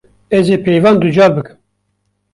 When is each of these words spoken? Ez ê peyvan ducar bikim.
Ez 0.37 0.45
ê 0.55 0.57
peyvan 0.65 0.95
ducar 1.01 1.29
bikim. 1.35 1.57